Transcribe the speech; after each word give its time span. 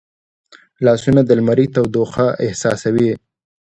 لاسونه 0.85 1.21
د 1.25 1.29
لمري 1.39 1.67
تودوخه 1.73 2.27
احساسوي 2.45 3.11